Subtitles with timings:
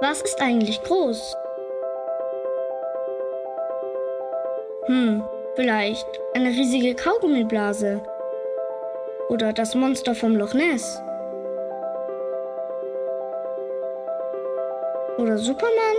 [0.00, 1.36] Was ist eigentlich groß?
[4.86, 5.24] Hm,
[5.56, 8.00] vielleicht eine riesige Kaugummiblase.
[9.28, 11.02] Oder das Monster vom Loch Ness.
[15.18, 15.96] Oder Superman?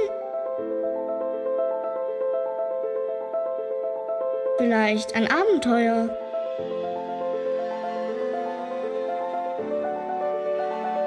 [4.59, 6.07] Vielleicht ein Abenteuer.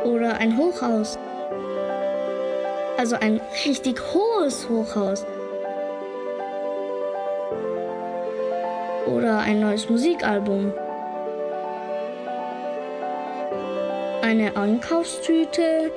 [0.04, 1.18] Oder ein Hochhaus.
[3.02, 5.26] Also ein richtig hohes Hochhaus.
[9.08, 10.72] Oder ein neues Musikalbum.
[14.22, 15.90] Eine Einkaufstüte.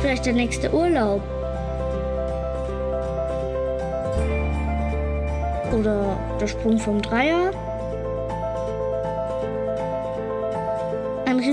[0.00, 1.20] Vielleicht der nächste Urlaub.
[5.76, 7.50] Oder der Sprung vom Dreier.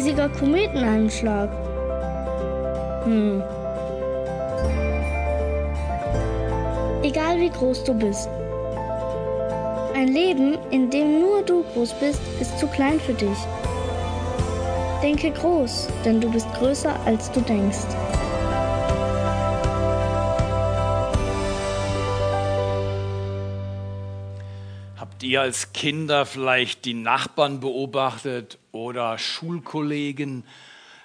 [0.05, 1.49] Riesiger Kometeneinschlag.
[3.05, 3.41] Hm.
[7.01, 8.29] Egal wie groß du bist.
[9.95, 13.37] Ein Leben, in dem nur du groß bist, ist zu klein für dich.
[15.01, 17.87] Denke groß, denn du bist größer, als du denkst.
[25.25, 30.43] Ihr als Kinder vielleicht die Nachbarn beobachtet oder Schulkollegen,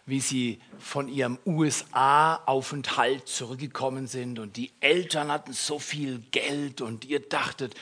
[0.07, 7.05] wie sie von ihrem USA-Aufenthalt zurückgekommen sind und die Eltern hatten so viel Geld und
[7.05, 7.75] ihr dachtet,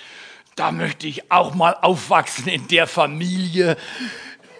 [0.55, 3.77] da möchte ich auch mal aufwachsen in der Familie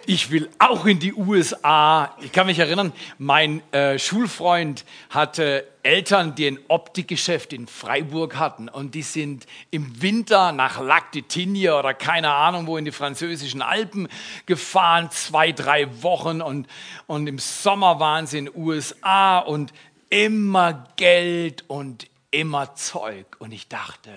[0.09, 2.15] ich will auch in die USA.
[2.21, 8.69] Ich kann mich erinnern, mein äh, Schulfreund hatte Eltern, die ein Optikgeschäft in Freiburg hatten
[8.69, 12.91] und die sind im Winter nach Lac de Tignes oder keine Ahnung wo in die
[12.91, 14.07] französischen Alpen
[14.47, 16.65] gefahren, zwei, drei Wochen und,
[17.05, 19.73] und im Sommer waren sie in den USA und
[20.09, 23.35] immer Geld und immer Zeug.
[23.37, 24.09] Und ich dachte,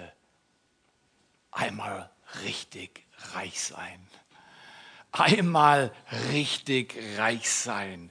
[1.50, 2.08] einmal
[2.46, 3.04] richtig
[3.34, 4.08] reich sein
[5.12, 5.92] einmal
[6.32, 8.10] richtig reich sein.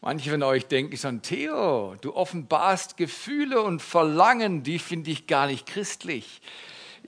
[0.00, 5.48] Manche von euch denken schon, Theo, du offenbarst Gefühle und Verlangen, die finde ich gar
[5.48, 6.40] nicht christlich.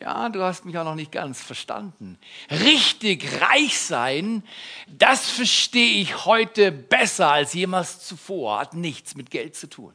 [0.00, 2.18] Ja, du hast mich auch noch nicht ganz verstanden.
[2.50, 4.42] Richtig reich sein,
[4.88, 9.92] das verstehe ich heute besser als jemals zuvor, hat nichts mit Geld zu tun.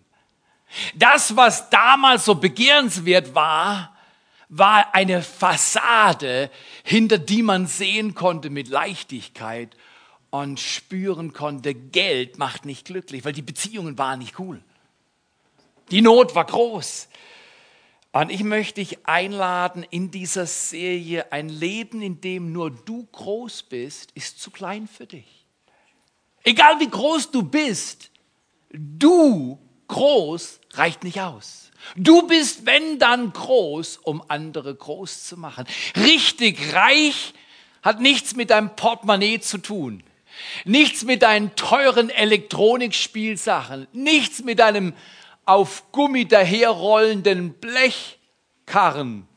[0.93, 3.94] Das, was damals so begehrenswert war,
[4.49, 6.51] war eine Fassade,
[6.83, 9.75] hinter die man sehen konnte mit Leichtigkeit
[10.29, 14.61] und spüren konnte, Geld macht nicht glücklich, weil die Beziehungen waren nicht cool.
[15.91, 17.07] Die Not war groß.
[18.11, 23.63] Und ich möchte dich einladen in dieser Serie, ein Leben, in dem nur du groß
[23.63, 25.45] bist, ist zu klein für dich.
[26.43, 28.11] Egal wie groß du bist,
[28.71, 31.64] du groß reicht nicht aus.
[31.95, 35.65] Du bist, wenn dann, groß, um andere groß zu machen.
[35.95, 37.33] Richtig reich
[37.81, 40.03] hat nichts mit deinem Portemonnaie zu tun.
[40.65, 43.87] Nichts mit deinen teuren Elektronikspielsachen.
[43.93, 44.93] Nichts mit deinem
[45.45, 49.27] auf Gummi daherrollenden Blechkarren.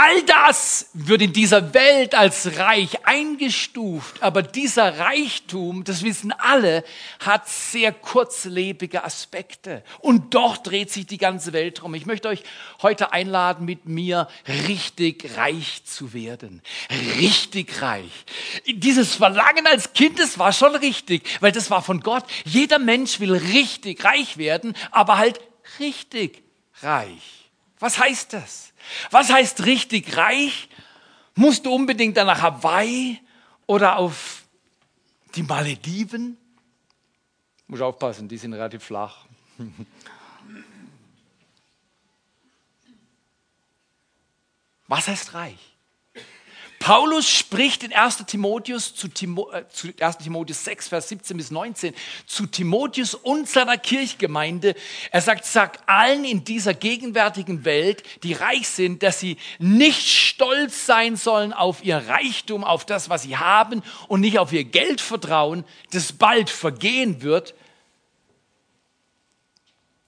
[0.00, 6.84] All das wird in dieser Welt als reich eingestuft, aber dieser Reichtum, das wissen alle,
[7.18, 9.82] hat sehr kurzlebige Aspekte.
[9.98, 11.94] Und dort dreht sich die ganze Welt drum.
[11.94, 12.44] Ich möchte euch
[12.80, 14.28] heute einladen, mit mir
[14.68, 16.62] richtig reich zu werden.
[17.18, 18.24] Richtig reich.
[18.68, 22.22] Dieses Verlangen als Kind, das war schon richtig, weil das war von Gott.
[22.44, 25.40] Jeder Mensch will richtig reich werden, aber halt
[25.80, 26.44] richtig
[26.82, 27.50] reich.
[27.80, 28.72] Was heißt das?
[29.10, 30.68] Was heißt richtig reich?
[31.34, 33.20] Musst du unbedingt dann nach Hawaii
[33.66, 34.44] oder auf
[35.34, 36.36] die Malediven?
[37.66, 39.26] Muss aufpassen, die sind relativ flach.
[44.88, 45.77] Was heißt reich?
[46.88, 48.24] Paulus spricht in 1.
[48.24, 50.16] Timotheus, zu, Timo, äh, zu 1.
[50.16, 51.92] Timotheus 6, Vers 17 bis 19
[52.24, 54.74] zu Timotheus und seiner Kirchgemeinde.
[55.10, 60.86] Er sagt, sag allen in dieser gegenwärtigen Welt, die reich sind, dass sie nicht stolz
[60.86, 65.02] sein sollen auf ihr Reichtum, auf das, was sie haben und nicht auf ihr Geld
[65.02, 67.54] vertrauen, das bald vergehen wird.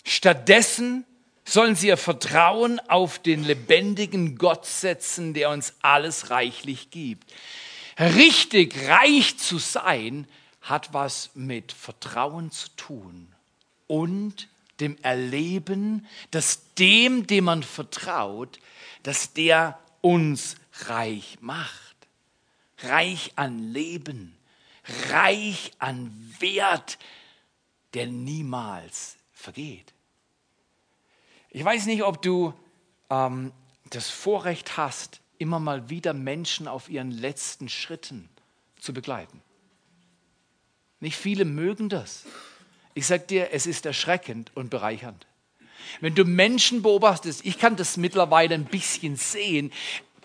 [0.03, 1.05] Stattdessen
[1.45, 7.33] sollen sie ihr Vertrauen auf den lebendigen Gott setzen, der uns alles reichlich gibt.
[7.99, 10.27] Richtig reich zu sein
[10.63, 13.35] hat was mit Vertrauen zu tun
[13.87, 14.49] und
[14.81, 18.59] dem Erleben, dass dem, dem man vertraut,
[19.03, 21.97] dass der uns reich macht.
[22.83, 24.37] Reich an Leben,
[25.11, 26.99] reich an Wert,
[27.93, 29.93] der niemals vergeht.
[31.51, 32.55] Ich weiß nicht, ob du
[33.11, 33.53] ähm,
[33.91, 38.29] das Vorrecht hast, immer mal wieder Menschen auf ihren letzten Schritten
[38.79, 39.43] zu begleiten.
[41.01, 42.25] Nicht viele mögen das.
[42.95, 45.27] Ich sage dir, es ist erschreckend und bereichernd.
[46.01, 49.73] Wenn du Menschen beobachtest, ich kann das mittlerweile ein bisschen sehen,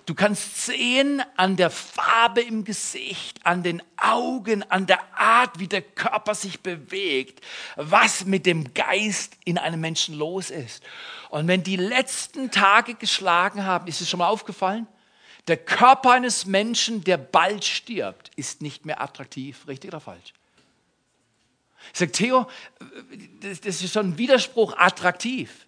[0.06, 5.68] Du kannst sehen an der Farbe im Gesicht, an den Augen, an der Art, wie
[5.68, 7.44] der Körper sich bewegt,
[7.76, 10.84] was mit dem Geist in einem Menschen los ist.
[11.32, 14.86] Und wenn die letzten Tage geschlagen haben, ist es schon mal aufgefallen?
[15.48, 20.34] Der Körper eines Menschen, der bald stirbt, ist nicht mehr attraktiv, richtig oder falsch?
[21.94, 22.48] Ich sage, Theo,
[23.42, 25.66] das ist schon ein Widerspruch attraktiv.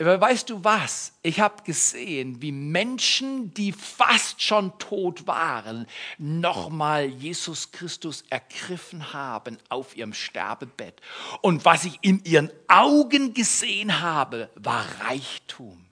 [0.00, 1.12] Aber weißt du was?
[1.22, 5.86] Ich habe gesehen, wie Menschen, die fast schon tot waren,
[6.18, 11.00] nochmal Jesus Christus ergriffen haben auf ihrem Sterbebett.
[11.42, 15.84] Und was ich in ihren Augen gesehen habe, war Reichtum.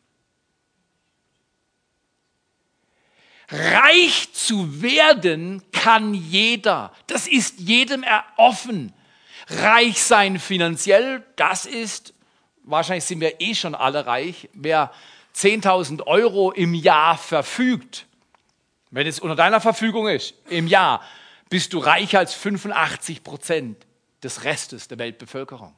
[3.49, 6.93] Reich zu werden kann jeder.
[7.07, 8.05] Das ist jedem
[8.37, 8.93] offen.
[9.49, 12.15] Reich sein finanziell, das ist
[12.65, 14.93] wahrscheinlich sind wir eh schon alle reich, wer
[15.35, 18.07] 10.000 Euro im Jahr verfügt,
[18.91, 21.03] wenn es unter deiner Verfügung ist, im Jahr,
[21.49, 23.87] bist du reicher als 85 Prozent
[24.23, 25.75] des Restes der Weltbevölkerung.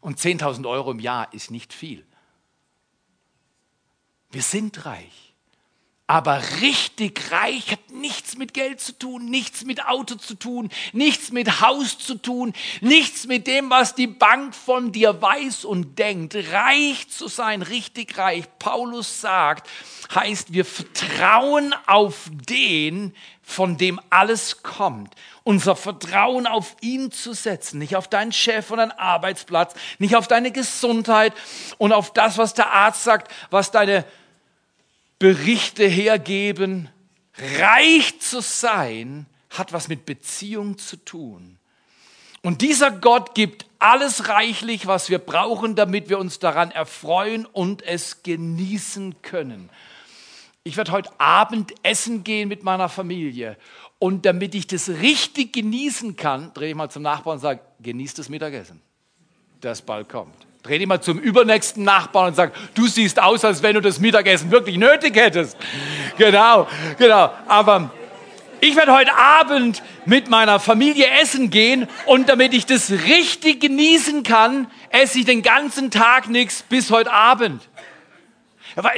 [0.00, 2.04] Und 10.000 Euro im Jahr ist nicht viel.
[4.30, 5.27] Wir sind reich.
[6.10, 11.32] Aber richtig reich hat nichts mit Geld zu tun, nichts mit Auto zu tun, nichts
[11.32, 16.34] mit Haus zu tun, nichts mit dem, was die Bank von dir weiß und denkt.
[16.34, 19.68] Reich zu sein, richtig reich, Paulus sagt,
[20.14, 25.14] heißt, wir vertrauen auf den, von dem alles kommt.
[25.44, 30.26] Unser Vertrauen auf ihn zu setzen, nicht auf deinen Chef und deinen Arbeitsplatz, nicht auf
[30.26, 31.34] deine Gesundheit
[31.76, 34.06] und auf das, was der Arzt sagt, was deine
[35.18, 36.88] Berichte hergeben.
[37.58, 41.58] Reich zu sein hat was mit Beziehung zu tun.
[42.42, 47.82] Und dieser Gott gibt alles reichlich, was wir brauchen, damit wir uns daran erfreuen und
[47.82, 49.70] es genießen können.
[50.64, 53.56] Ich werde heute Abend essen gehen mit meiner Familie.
[53.98, 58.18] Und damit ich das richtig genießen kann, drehe ich mal zum Nachbarn und sage, genießt
[58.18, 58.80] das Mittagessen,
[59.60, 60.47] das bald kommt.
[60.68, 64.00] Dreh dich mal zum übernächsten Nachbarn und sag, du siehst aus, als wenn du das
[64.00, 65.56] Mittagessen wirklich nötig hättest.
[66.18, 66.68] Genau,
[66.98, 67.32] genau.
[67.46, 67.90] Aber
[68.60, 74.24] ich werde heute Abend mit meiner Familie essen gehen und damit ich das richtig genießen
[74.24, 77.66] kann, esse ich den ganzen Tag nichts bis heute Abend.
[78.76, 78.92] Aber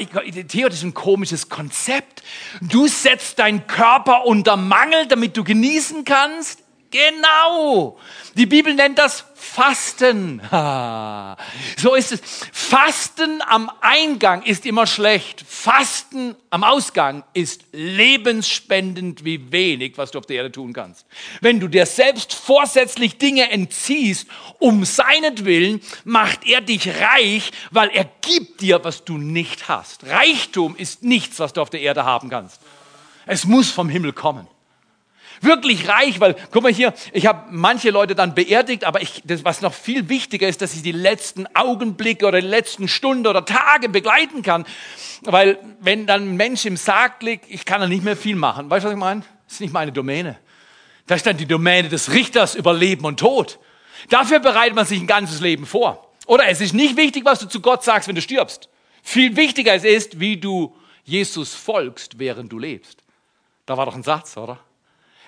[0.49, 2.25] Theo, das ist ein komisches Konzept.
[2.61, 6.60] Du setzt deinen Körper unter Mangel, damit du genießen kannst.
[6.91, 7.99] Genau.
[8.35, 10.41] Die Bibel nennt das Fasten.
[11.77, 12.21] So ist es.
[12.53, 15.45] Fasten am Eingang ist immer schlecht.
[15.47, 21.07] Fasten am Ausgang ist lebensspendend wie wenig, was du auf der Erde tun kannst.
[21.41, 24.27] Wenn du dir selbst vorsätzlich Dinge entziehst,
[24.59, 30.07] um seinetwillen, macht er dich reich, weil er gibt dir, was du nicht hast.
[30.07, 32.61] Reichtum ist nichts, was du auf der Erde haben kannst.
[33.27, 34.47] Es muss vom Himmel kommen
[35.41, 39.45] wirklich reich, weil, guck mal hier, ich habe manche Leute dann beerdigt, aber ich, das,
[39.45, 43.45] was noch viel wichtiger ist, dass ich die letzten Augenblicke oder die letzten Stunden oder
[43.45, 44.67] Tage begleiten kann,
[45.23, 48.71] weil wenn dann ein Mensch im Sarg liegt, ich kann da nicht mehr viel machen.
[48.71, 49.23] Weißt du, was ich meine?
[49.47, 50.39] Das ist nicht meine Domäne.
[51.07, 53.59] Das ist dann die Domäne des Richters über Leben und Tod.
[54.09, 56.11] Dafür bereitet man sich ein ganzes Leben vor.
[56.27, 58.69] Oder es ist nicht wichtig, was du zu Gott sagst, wenn du stirbst.
[59.03, 63.03] Viel wichtiger ist, wie du Jesus folgst, während du lebst.
[63.67, 64.61] Da war doch ein Satz, oder?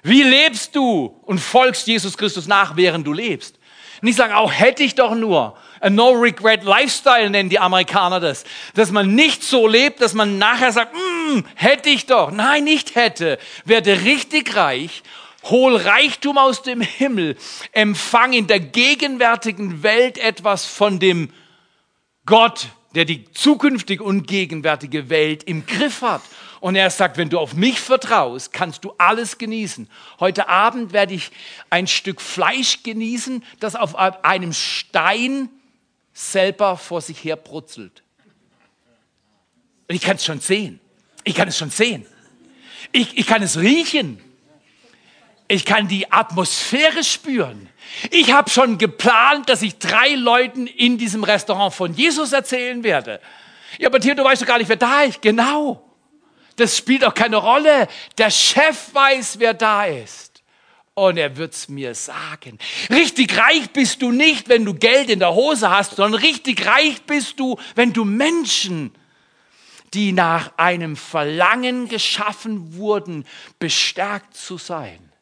[0.03, 3.59] Wie lebst du und folgst Jesus Christus nach, während du lebst?
[4.01, 5.57] Nicht sagen, auch hätte ich doch nur.
[5.81, 8.43] A No-Regret-Lifestyle nennen die Amerikaner das.
[8.75, 12.33] Dass man nicht so lebt, dass man nachher sagt, mm, hätte ich doch.
[12.33, 13.39] Nein, nicht hätte.
[13.65, 15.05] Werde richtig reich,
[15.45, 17.37] hol Reichtum aus dem Himmel,
[17.71, 21.33] empfang in der gegenwärtigen Welt etwas von dem
[22.27, 22.67] Gott,
[22.97, 26.23] der die zukünftige und gegenwärtige Welt im Griff hat.
[26.63, 29.91] Und er sagt, wenn du auf mich vertraust, kannst du alles genießen.
[30.21, 31.33] Heute Abend werde ich
[31.71, 35.49] ein Stück Fleisch genießen, das auf einem Stein
[36.13, 38.05] selber vor sich her brutzelt.
[39.89, 40.79] Und ich kann es schon sehen.
[41.25, 42.07] Ich kann es schon sehen.
[42.93, 44.21] Ich, ich kann es riechen.
[45.49, 47.69] Ich kann die Atmosphäre spüren.
[48.13, 53.21] Ich habe schon geplant, dass ich drei Leuten in diesem Restaurant von Jesus erzählen werde.
[53.79, 55.21] Ja, aber Theo, du weißt doch gar nicht, wer da ist.
[55.21, 55.89] Genau.
[56.63, 57.89] Das spielt auch keine Rolle.
[58.19, 60.45] Der Chef weiß, wer da ist.
[60.95, 62.59] und er wird's mir sagen.
[62.89, 67.03] Richtig reich bist du nicht, wenn du Geld in der Hose hast, sondern richtig reich
[67.03, 68.95] bist du, wenn du Menschen,
[69.95, 73.27] die nach einem Verlangen geschaffen wurden,
[73.59, 75.13] bestärkt zu sein.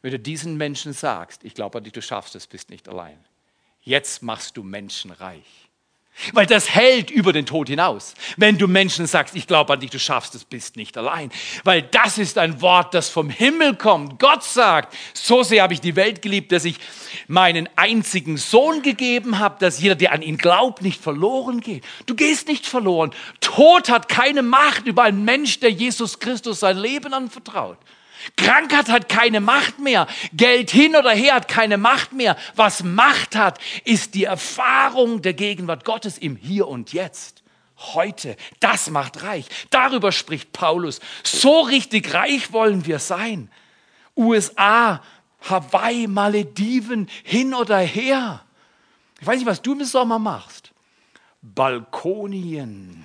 [0.00, 3.18] Wenn du diesen Menschen sagst, ich glaube an dich, du schaffst es, bist nicht allein.
[3.82, 5.63] Jetzt machst du Menschen reich.
[6.32, 8.14] Weil das hält über den Tod hinaus.
[8.36, 11.30] Wenn du Menschen sagst, ich glaube an dich, du schaffst es, bist nicht allein.
[11.64, 14.20] Weil das ist ein Wort, das vom Himmel kommt.
[14.20, 16.76] Gott sagt, so sehr habe ich die Welt geliebt, dass ich
[17.26, 21.84] meinen einzigen Sohn gegeben habe, dass jeder, der an ihn glaubt, nicht verloren geht.
[22.06, 23.10] Du gehst nicht verloren.
[23.40, 27.78] Tod hat keine Macht über einen Mensch, der Jesus Christus sein Leben anvertraut.
[28.36, 30.06] Krankheit hat keine Macht mehr.
[30.32, 32.36] Geld hin oder her hat keine Macht mehr.
[32.54, 37.42] Was Macht hat, ist die Erfahrung der Gegenwart Gottes im Hier und Jetzt.
[37.76, 38.36] Heute.
[38.60, 39.46] Das macht reich.
[39.70, 41.00] Darüber spricht Paulus.
[41.22, 43.50] So richtig reich wollen wir sein.
[44.16, 45.02] USA,
[45.42, 48.42] Hawaii, Malediven, hin oder her.
[49.20, 50.72] Ich weiß nicht, was du im Sommer machst.
[51.42, 53.04] Balkonien.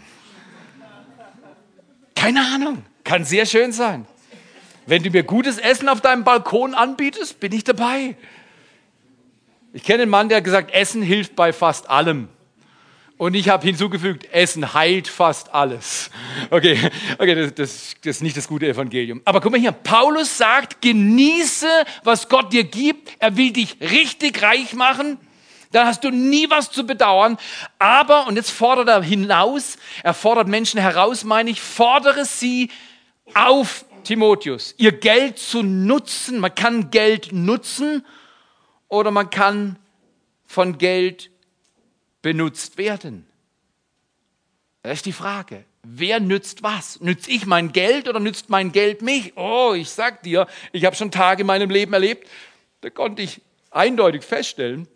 [2.16, 2.86] Keine Ahnung.
[3.04, 4.06] Kann sehr schön sein.
[4.89, 8.15] Wenn du mir gutes Essen auf deinem Balkon anbietest, bin ich dabei.
[9.72, 12.27] Ich kenne einen Mann, der hat gesagt, Essen hilft bei fast allem.
[13.17, 16.10] Und ich habe hinzugefügt, Essen heilt fast alles.
[16.50, 16.79] Okay,
[17.19, 19.22] okay das, das, das, ist nicht das gute Evangelium.
[19.25, 21.67] Aber guck mal hier, Paulus sagt, genieße,
[22.03, 23.12] was Gott dir gibt.
[23.19, 25.19] Er will dich richtig reich machen.
[25.72, 27.38] Dann hast du nie was zu bedauern.
[27.77, 32.72] Aber, und jetzt fordert er hinaus, er fordert Menschen heraus, meine ich, fordere sie
[33.36, 36.39] auf, Timotheus, ihr Geld zu nutzen.
[36.39, 38.06] Man kann Geld nutzen
[38.88, 39.77] oder man kann
[40.46, 41.29] von Geld
[42.22, 43.25] benutzt werden.
[44.82, 45.65] Das ist die Frage.
[45.84, 47.00] Wer nützt was?
[47.00, 49.38] Nütze ich mein Geld oder nützt mein Geld mich?
[49.38, 52.27] Oh, ich sag dir, ich habe schon Tage in meinem Leben erlebt,
[52.82, 53.41] da konnte ich
[53.72, 54.88] eindeutig feststellen,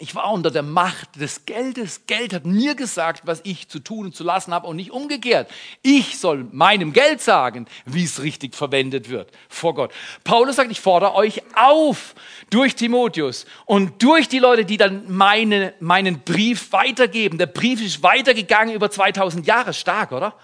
[0.00, 2.06] ich war unter der Macht des Geldes.
[2.06, 5.50] Geld hat mir gesagt, was ich zu tun und zu lassen habe und nicht umgekehrt.
[5.82, 9.92] Ich soll meinem Geld sagen, wie es richtig verwendet wird vor Gott.
[10.22, 12.14] Paulus sagt, ich fordere euch auf
[12.50, 17.38] durch Timotheus und durch die Leute, die dann meine, meinen Brief weitergeben.
[17.38, 19.72] Der Brief ist weitergegangen über 2000 Jahre.
[19.74, 20.34] Stark, oder?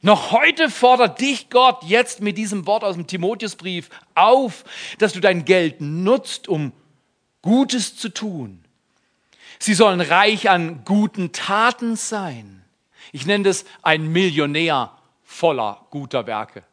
[0.00, 4.64] Noch heute fordert dich Gott jetzt mit diesem Wort aus dem Timotheusbrief auf,
[4.98, 6.72] dass du dein Geld nutzt, um
[7.40, 8.61] Gutes zu tun
[9.62, 12.64] Sie sollen reich an guten Taten sein.
[13.12, 14.90] Ich nenne das ein Millionär
[15.22, 16.64] voller guter Werke.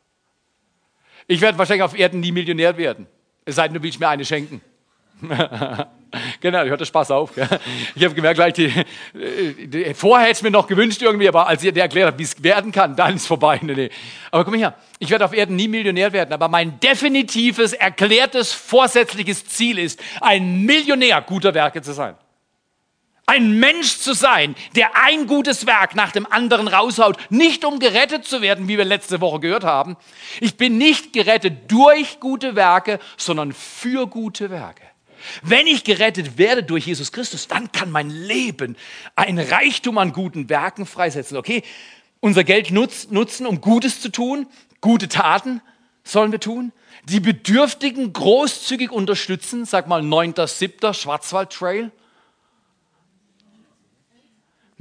[1.28, 3.06] Ich werde wahrscheinlich auf Erden nie Millionär werden.
[3.46, 4.62] Es sei denn, du willst mir eine schenken.
[6.42, 7.30] genau, ich hörte Spaß auf.
[7.94, 8.74] Ich habe gemerkt, gleich die,
[9.14, 12.42] die, vorher hätte es mir noch gewünscht irgendwie, aber als der erklärt hat, wie es
[12.42, 13.60] werden kann, dann ist es vorbei.
[13.62, 13.90] Nee, nee.
[14.32, 19.46] Aber komm her, ich werde auf Erden nie Millionär werden, aber mein definitives, erklärtes, vorsätzliches
[19.46, 22.16] Ziel ist, ein Millionär guter Werke zu sein.
[23.30, 28.26] Ein Mensch zu sein, der ein gutes Werk nach dem anderen raushaut, nicht um gerettet
[28.26, 29.98] zu werden, wie wir letzte Woche gehört haben.
[30.40, 34.82] Ich bin nicht gerettet durch gute Werke, sondern für gute Werke.
[35.44, 38.76] Wenn ich gerettet werde durch Jesus Christus, dann kann mein Leben
[39.16, 41.38] ein Reichtum an guten Werken freisetzen.
[41.38, 41.62] Okay,
[42.22, 44.48] unser Geld nutz, nutzen, um Gutes zu tun,
[44.82, 45.62] gute Taten
[46.04, 46.72] sollen wir tun.
[47.04, 50.96] Die Bedürftigen großzügig unterstützen, sag mal 9.7.
[50.96, 51.92] Schwarzwald Trail.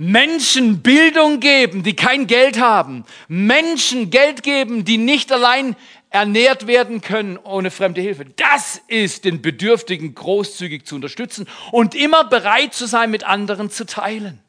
[0.00, 3.04] Menschen Bildung geben, die kein Geld haben.
[3.26, 5.74] Menschen Geld geben, die nicht allein
[6.10, 8.24] ernährt werden können ohne fremde Hilfe.
[8.24, 13.84] Das ist den Bedürftigen großzügig zu unterstützen und immer bereit zu sein, mit anderen zu
[13.84, 14.40] teilen.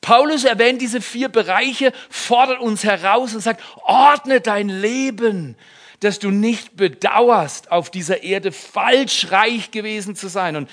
[0.00, 5.56] Paulus erwähnt diese vier Bereiche, fordert uns heraus und sagt, ordne dein Leben,
[6.00, 10.56] dass du nicht bedauerst, auf dieser Erde falsch reich gewesen zu sein.
[10.56, 10.68] Und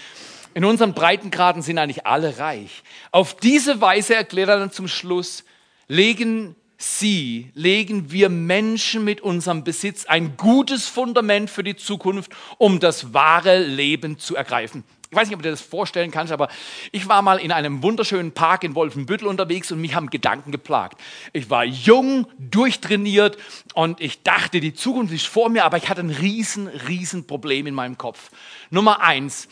[0.58, 2.82] in unseren Breitengraden sind eigentlich alle reich.
[3.12, 5.44] Auf diese Weise erklärt er dann zum Schluss,
[5.88, 12.80] legen Sie, legen wir Menschen mit unserem Besitz ein gutes Fundament für die Zukunft, um
[12.80, 14.84] das wahre Leben zu ergreifen.
[15.10, 16.50] Ich weiß nicht, ob du dir das vorstellen kannst, aber
[16.92, 21.00] ich war mal in einem wunderschönen Park in Wolfenbüttel unterwegs und mich haben Gedanken geplagt.
[21.34, 23.38] Ich war jung, durchtrainiert
[23.74, 27.68] und ich dachte, die Zukunft ist vor mir, aber ich hatte ein riesen, riesen Problem
[27.68, 28.32] in meinem Kopf.
[28.70, 29.48] Nummer eins,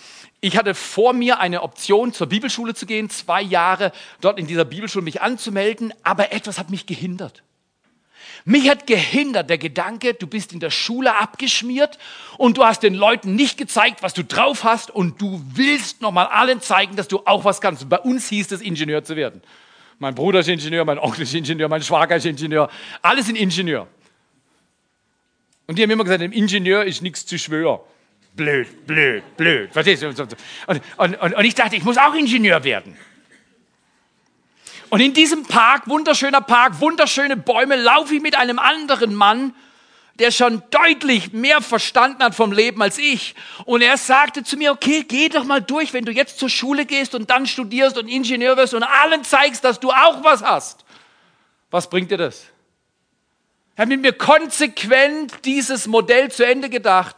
[0.45, 4.63] ich hatte vor mir eine Option, zur Bibelschule zu gehen, zwei Jahre dort in dieser
[4.63, 7.41] Bibelschule mich anzumelden, aber etwas hat mich gehindert.
[8.43, 11.97] Mich hat gehindert der Gedanke, du bist in der Schule abgeschmiert
[12.37, 16.27] und du hast den Leuten nicht gezeigt, was du drauf hast und du willst nochmal
[16.27, 17.81] allen zeigen, dass du auch was kannst.
[17.81, 19.41] Und bei uns hieß es, Ingenieur zu werden.
[19.97, 22.69] Mein Bruder ist Ingenieur, mein Onkel ist Ingenieur, mein Schwager ist Ingenieur.
[23.01, 23.87] Alle sind Ingenieur.
[25.65, 27.79] Und die haben immer gesagt, dem Ingenieur ist nichts zu schwören.
[28.35, 29.71] Blöd, blöd, blöd.
[29.71, 30.07] Verstehst du?
[30.07, 30.19] Und,
[30.97, 32.97] und, und, und ich dachte, ich muss auch Ingenieur werden.
[34.89, 39.53] Und in diesem Park, wunderschöner Park, wunderschöne Bäume, laufe ich mit einem anderen Mann,
[40.19, 43.35] der schon deutlich mehr verstanden hat vom Leben als ich.
[43.65, 46.85] Und er sagte zu mir, okay, geh doch mal durch, wenn du jetzt zur Schule
[46.85, 50.85] gehst und dann studierst und Ingenieur wirst und allen zeigst, dass du auch was hast.
[51.71, 52.45] Was bringt dir das?
[53.75, 57.17] Er hat mit mir konsequent dieses Modell zu Ende gedacht.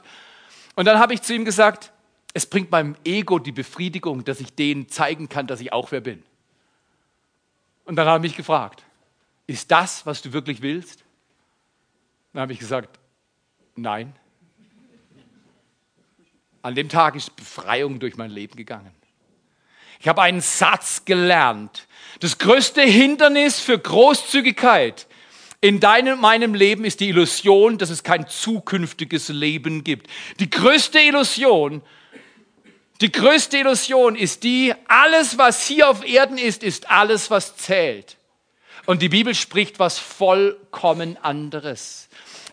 [0.77, 1.91] Und dann habe ich zu ihm gesagt,
[2.36, 6.01] es bringt meinem Ego die Befriedigung, dass ich denen zeigen kann, dass ich auch wer
[6.01, 6.22] bin.
[7.86, 8.84] Und dann hat er mich gefragt,
[9.48, 11.03] ist das, was du wirklich willst?
[12.31, 13.00] Dann habe ich gesagt,
[13.75, 14.15] nein.
[16.62, 18.91] An dem Tag ist Befreiung durch mein Leben gegangen.
[20.00, 21.88] Ich habe einen Satz gelernt.
[22.19, 25.07] Das größte Hindernis für Großzügigkeit
[25.60, 30.08] in deinem, meinem Leben ist die Illusion, dass es kein zukünftiges Leben gibt.
[30.40, 31.82] Die größte Illusion,
[33.02, 38.18] die größte Illusion ist die, alles, was hier auf Erden ist, ist alles, was zählt.
[38.86, 42.08] Und die Bibel spricht was vollkommen anderes.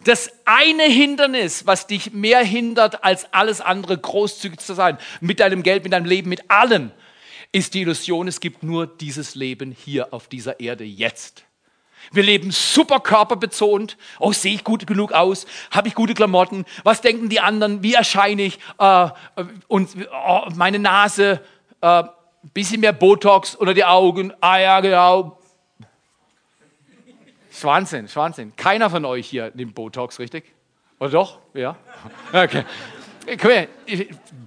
[0.05, 5.63] Das eine Hindernis, was dich mehr hindert als alles andere, großzügig zu sein, mit deinem
[5.63, 6.91] Geld, mit deinem Leben, mit allem,
[7.53, 11.44] ist die Illusion, es gibt nur dieses Leben hier auf dieser Erde jetzt.
[12.13, 13.97] Wir leben super körperbetont.
[14.19, 15.47] Oh, sehe ich gut genug aus?
[15.71, 16.65] Habe ich gute Klamotten?
[16.83, 17.83] Was denken die anderen?
[17.83, 18.59] Wie erscheine ich?
[18.79, 19.09] Äh,
[19.69, 19.91] und
[20.27, 21.41] oh, meine Nase,
[21.81, 22.05] äh,
[22.53, 24.33] bisschen mehr Botox unter die Augen.
[24.41, 25.39] Ah ja, genau.
[27.51, 28.55] Das Wahnsinn.
[28.57, 30.45] Keiner von euch hier nimmt Botox, richtig?
[30.99, 31.39] Oder doch?
[31.55, 31.77] Ja.
[32.33, 33.69] Okay.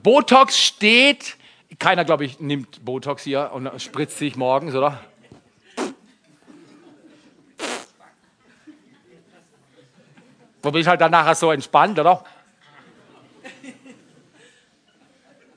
[0.03, 1.37] Botox steht,
[1.79, 4.99] keiner, glaube ich, nimmt Botox hier und spritzt sich morgens, oder?
[10.61, 12.23] Du bist halt dann nachher so entspannt, oder?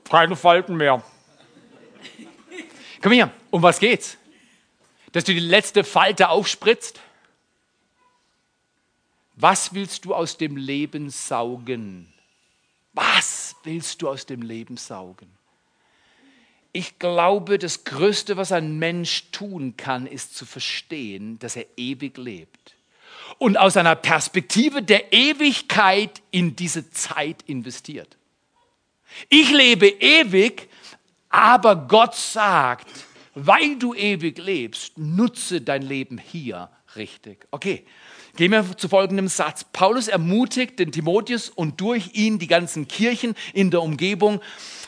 [0.09, 1.03] Keine Falten mehr.
[3.01, 4.17] Komm her, um was geht's?
[5.11, 6.99] Dass du die letzte Falte aufspritzt?
[9.35, 12.13] Was willst du aus dem Leben saugen?
[12.93, 15.31] Was willst du aus dem Leben saugen?
[16.73, 22.17] Ich glaube, das Größte, was ein Mensch tun kann, ist zu verstehen, dass er ewig
[22.17, 22.75] lebt
[23.37, 28.17] und aus einer Perspektive der Ewigkeit in diese Zeit investiert.
[29.29, 30.69] Ich lebe ewig,
[31.29, 32.87] aber Gott sagt,
[33.33, 37.47] weil du ewig lebst, nutze dein Leben hier richtig.
[37.51, 37.85] Okay,
[38.37, 39.65] Gehen wir zu folgendem Satz.
[39.73, 44.39] Paulus ermutigt den Timotheus und durch ihn die ganzen Kirchen in der Umgebung,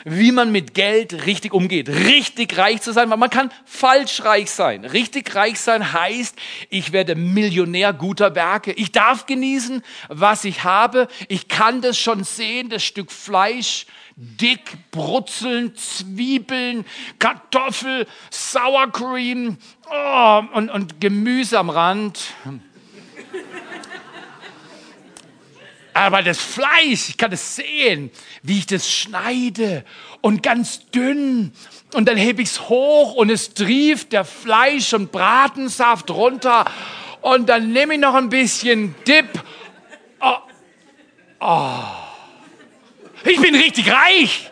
[0.04, 1.90] wie man mit Geld richtig umgeht.
[1.90, 4.86] Richtig reich zu sein, weil man kann falsch reich sein.
[4.86, 6.36] Richtig reich sein heißt,
[6.70, 8.72] ich werde Millionär guter Werke.
[8.72, 11.08] Ich darf genießen, was ich habe.
[11.28, 13.84] Ich kann das schon sehen, das Stück Fleisch,
[14.16, 16.86] dick, Brutzeln, Zwiebeln,
[17.18, 19.58] Kartoffel, Sour Cream
[19.90, 22.20] oh, und, und Gemüse am Rand.
[25.94, 28.10] Aber das Fleisch, ich kann es sehen,
[28.42, 29.84] wie ich das schneide
[30.20, 31.52] und ganz dünn.
[31.94, 36.64] Und dann hebe ich es hoch und es trieft der Fleisch- und Bratensaft runter.
[37.20, 39.28] Und dann nehme ich noch ein bisschen Dip.
[40.20, 40.36] Oh.
[41.38, 41.78] Oh.
[43.24, 44.50] Ich bin richtig reich.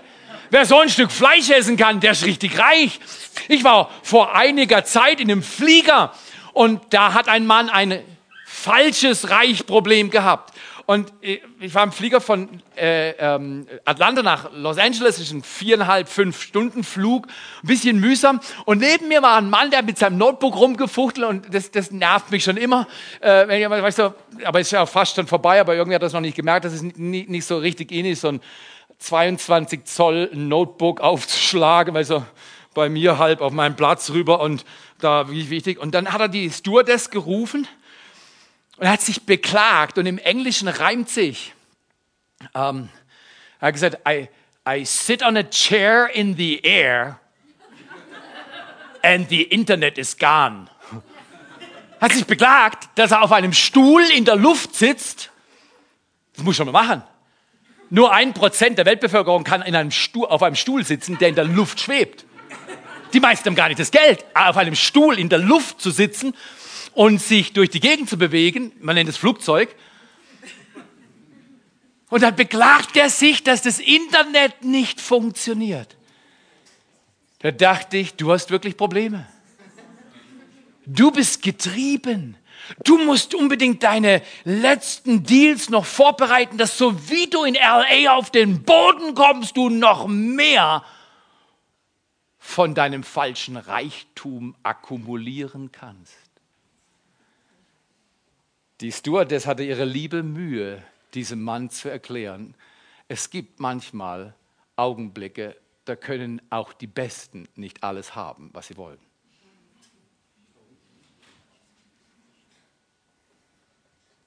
[0.51, 3.01] Wer so ein Stück Fleisch essen kann, der ist richtig reich.
[3.49, 6.15] Ich war vor einiger Zeit in einem Flieger
[6.53, 7.99] und da hat ein Mann ein
[8.47, 10.52] falsches Reichproblem gehabt.
[10.87, 15.43] Und ich war im Flieger von äh, ähm, Atlanta nach Los Angeles, das ist ein
[15.43, 17.29] viereinhalb, fünf Stunden Flug,
[17.63, 18.41] ein bisschen mühsam.
[18.65, 22.31] Und neben mir war ein Mann, der mit seinem Notebook rumgefuchtelt und das, das nervt
[22.31, 22.89] mich schon immer.
[23.21, 24.15] Äh, wenn ich, weißt du,
[24.45, 26.73] aber ist ja auch fast schon vorbei, aber irgendwie hat das noch nicht gemerkt, dass
[26.73, 28.41] es nicht, nicht so richtig in ist, so ein
[28.99, 32.25] 22 Zoll Notebook aufzuschlagen, weil so
[32.75, 34.65] bei mir halb auf meinem Platz rüber und
[35.01, 35.79] da wie wichtig.
[35.79, 37.69] Und dann hat er die Stewardess gerufen
[38.77, 41.55] und er hat sich beklagt und im Englischen reimt sich.
[42.55, 42.89] Um,
[43.61, 44.29] er hat gesagt, I,
[44.69, 47.21] I sit on a chair in the air
[49.03, 50.69] and the Internet is gone.
[52.01, 55.31] Er hat sich beklagt, dass er auf einem Stuhl in der Luft sitzt.
[56.35, 57.03] Das muss ich schon mal machen.
[57.91, 61.35] Nur ein Prozent der Weltbevölkerung kann in einem Stuhl, auf einem Stuhl sitzen, der in
[61.35, 62.25] der Luft schwebt.
[63.13, 66.35] Die meisten haben gar nicht das Geld, auf einem Stuhl in der Luft zu sitzen
[66.95, 69.75] und sich durch die Gegend zu bewegen, man nennt es Flugzeug.
[72.11, 75.97] Und dann beklagt er sich, dass das Internet nicht funktioniert.
[77.39, 79.27] Da dachte ich, du hast wirklich Probleme.
[80.85, 82.37] Du bist getrieben
[82.85, 88.31] Du musst unbedingt deine letzten Deals noch vorbereiten, dass so wie du in LA auf
[88.31, 90.85] den Boden kommst, du noch mehr
[92.39, 96.15] von deinem falschen Reichtum akkumulieren kannst.
[98.83, 100.83] Die Stewardess hatte ihre liebe Mühe,
[101.15, 102.57] diesem Mann zu erklären,
[103.07, 104.35] es gibt manchmal
[104.75, 108.99] Augenblicke, da können auch die Besten nicht alles haben, was sie wollen.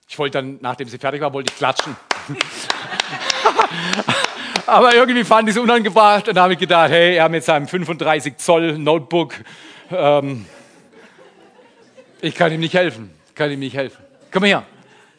[0.07, 1.97] Ich wollte dann, nachdem sie fertig war, wollte ich klatschen.
[4.67, 8.37] Aber irgendwie fand ich es unangebracht und habe ich gedacht, hey, er mit seinem 35
[8.37, 9.35] Zoll Notebook,
[9.91, 10.45] ähm,
[12.21, 14.04] ich kann ihm nicht helfen, kann ihm nicht helfen.
[14.35, 14.65] Komm her.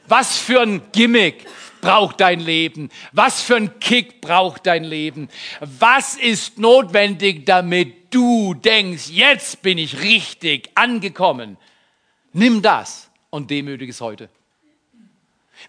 [0.09, 1.47] Was für ein Gimmick
[1.81, 2.91] braucht dein Leben?
[3.13, 5.31] Was für ein Kick braucht dein Leben?
[5.61, 11.57] Was ist notwendig, damit du denkst, jetzt bin ich richtig angekommen?
[12.35, 14.29] Nimm das und demütige es heute.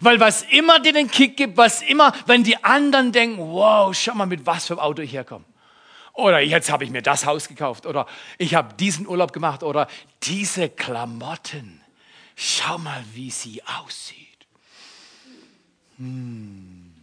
[0.00, 4.12] Weil was immer dir den Kick gibt, was immer, wenn die anderen denken, wow, schau
[4.12, 5.46] mal, mit was für einem Auto ich herkomme.
[6.12, 7.86] Oder jetzt habe ich mir das Haus gekauft.
[7.86, 8.04] Oder
[8.36, 9.62] ich habe diesen Urlaub gemacht.
[9.62, 9.88] Oder
[10.22, 11.80] diese Klamotten.
[12.40, 14.46] Schau mal, wie sie aussieht.
[15.96, 16.94] Hm.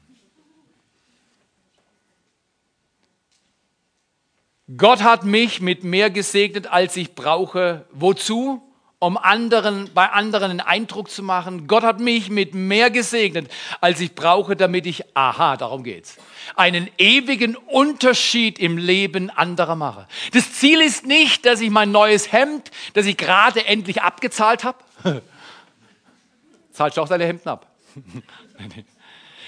[4.78, 7.86] Gott hat mich mit mehr gesegnet, als ich brauche.
[7.92, 8.62] Wozu?
[9.00, 11.68] Um anderen, bei anderen einen Eindruck zu machen.
[11.68, 16.16] Gott hat mich mit mehr gesegnet, als ich brauche, damit ich, aha, darum geht's,
[16.56, 20.08] einen ewigen Unterschied im Leben anderer mache.
[20.32, 24.78] Das Ziel ist nicht, dass ich mein neues Hemd, das ich gerade endlich abgezahlt habe,
[26.72, 27.68] zahlst du auch deine Hemden ab?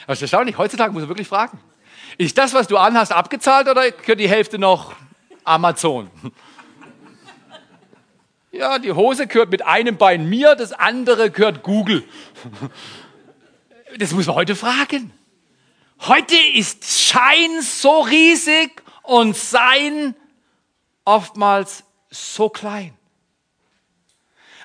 [0.09, 1.59] Es ist erstaunlich, heutzutage muss man wirklich fragen.
[2.17, 4.93] Ist das, was du anhast, abgezahlt oder gehört die Hälfte noch
[5.43, 6.09] Amazon?
[8.49, 12.03] Ja, die Hose gehört mit einem Bein mir, das andere gehört Google.
[13.99, 15.11] Das muss man heute fragen.
[15.99, 20.15] Heute ist Schein so riesig und Sein
[21.05, 22.96] oftmals so klein.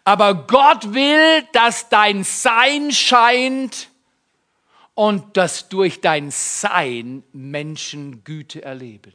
[0.05, 3.89] Aber Gott will, dass dein Sein scheint
[4.95, 9.13] und dass durch dein Sein Menschen Güte erleben.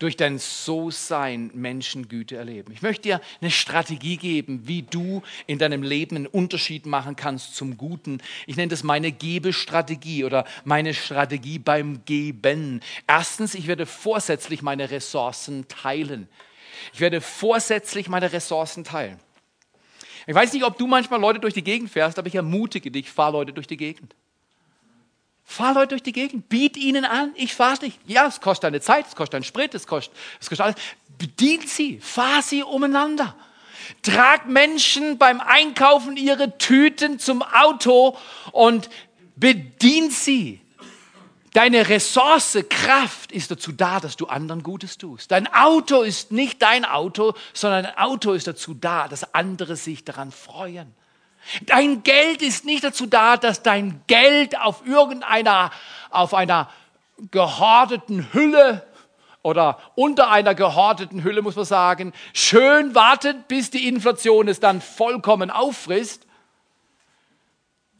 [0.00, 2.72] Durch dein So-Sein Menschen Güte erleben.
[2.72, 7.54] Ich möchte dir eine Strategie geben, wie du in deinem Leben einen Unterschied machen kannst
[7.54, 8.18] zum Guten.
[8.46, 12.82] Ich nenne das meine Gebestrategie oder meine Strategie beim Geben.
[13.06, 16.28] Erstens, ich werde vorsätzlich meine Ressourcen teilen.
[16.92, 19.18] Ich werde vorsätzlich meine Ressourcen teilen.
[20.26, 23.10] Ich weiß nicht, ob du manchmal Leute durch die Gegend fährst, aber ich ermutige dich,
[23.10, 24.14] fahr Leute durch die Gegend.
[25.44, 27.98] Fahr Leute durch die Gegend, biet ihnen an, ich fahre nicht.
[28.06, 30.76] Ja, es kostet deine Zeit, es kostet deinen Sprit, es kostet, es kostet alles.
[31.18, 33.36] Bedient sie, fahr sie umeinander.
[34.02, 38.16] Trag Menschen beim Einkaufen ihre Tüten zum Auto
[38.52, 38.88] und
[39.36, 40.60] bedient sie.
[41.54, 45.30] Deine Ressource, Kraft ist dazu da, dass du anderen Gutes tust.
[45.30, 50.04] Dein Auto ist nicht dein Auto, sondern dein Auto ist dazu da, dass andere sich
[50.04, 50.92] daran freuen.
[51.66, 55.70] Dein Geld ist nicht dazu da, dass dein Geld auf irgendeiner,
[56.10, 56.68] auf einer
[57.30, 58.84] gehorteten Hülle
[59.42, 64.80] oder unter einer gehorteten Hülle, muss man sagen, schön wartet, bis die Inflation es dann
[64.80, 66.23] vollkommen auffrisst,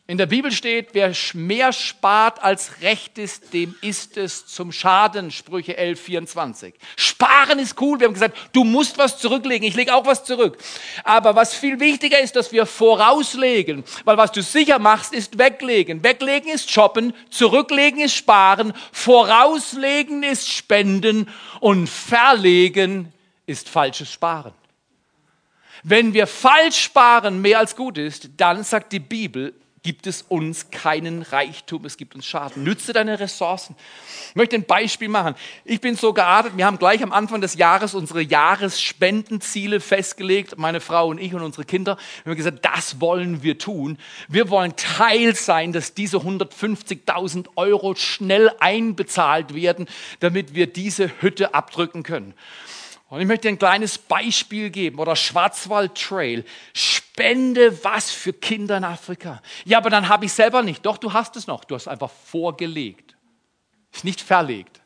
[0.07, 5.31] in der Bibel steht, wer mehr spart als recht ist, dem ist es zum Schaden.
[5.31, 6.75] Sprüche 11, 24.
[6.95, 7.99] Sparen ist cool.
[7.99, 9.67] Wir haben gesagt, du musst was zurücklegen.
[9.67, 10.59] Ich lege auch was zurück.
[11.05, 13.83] Aber was viel wichtiger ist, dass wir vorauslegen.
[14.05, 16.03] Weil was du sicher machst, ist weglegen.
[16.03, 17.15] Weglegen ist shoppen.
[17.31, 18.75] Zurücklegen ist sparen.
[18.93, 21.31] Vorauslegen ist spenden.
[21.61, 23.11] Und verlegen
[23.47, 24.53] ist falsches Sparen.
[25.83, 30.71] Wenn wir falsch sparen, mehr als gut ist, dann sagt die Bibel, gibt es uns
[30.71, 32.65] keinen Reichtum, es gibt uns Schaden.
[32.65, 33.77] Nütze deine Ressourcen.
[34.31, 35.35] Ich möchte ein Beispiel machen.
[35.67, 40.81] Ich bin so geartet, wir haben gleich am Anfang des Jahres unsere Jahresspendenziele festgelegt, meine
[40.81, 41.99] Frau und ich und unsere Kinder.
[42.25, 43.99] Wir haben gesagt, das wollen wir tun.
[44.27, 49.87] Wir wollen Teil sein, dass diese 150.000 Euro schnell einbezahlt werden,
[50.21, 52.33] damit wir diese Hütte abdrücken können.
[53.15, 56.45] Und ich möchte ein kleines Beispiel geben oder Schwarzwald Trail.
[56.73, 59.41] Spende was für Kinder in Afrika.
[59.65, 60.85] Ja, aber dann habe ich selber nicht.
[60.85, 61.65] Doch, du hast es noch.
[61.65, 63.15] Du hast einfach vorgelegt.
[63.93, 64.81] Ist nicht verlegt.